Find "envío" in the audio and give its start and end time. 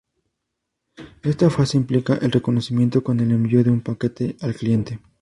3.33-3.63